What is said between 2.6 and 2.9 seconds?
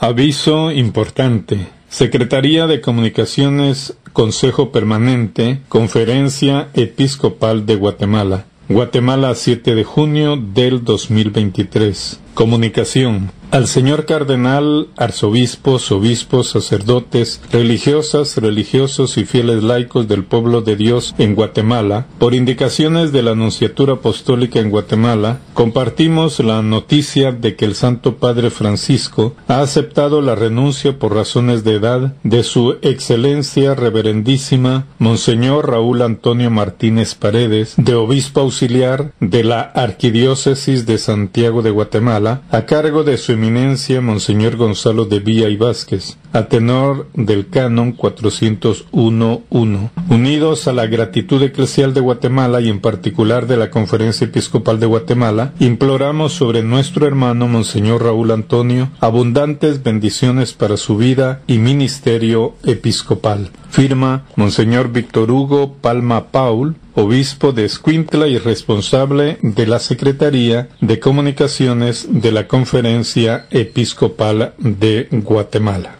de